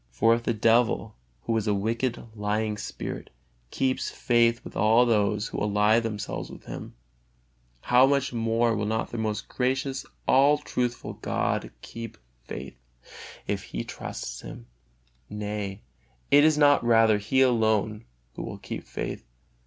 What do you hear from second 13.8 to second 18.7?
trusts Him? Nay, is it not rather He alone Who will